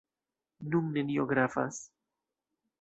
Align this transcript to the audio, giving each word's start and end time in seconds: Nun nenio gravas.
Nun 0.71 0.87
nenio 0.95 1.27
gravas. 1.35 1.85